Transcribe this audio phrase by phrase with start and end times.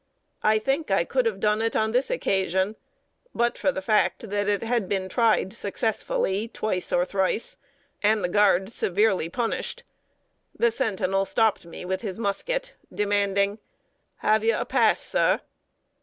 [0.41, 2.75] I think I could have done it on this occasion,
[3.35, 7.55] but for the fact that it had been tried successfully twice or thrice,
[8.01, 9.83] and the guards severely punished.
[10.57, 13.59] The sentinel stopped me with his musket, demanding:
[14.25, 15.41] "Have you a pass, sir?"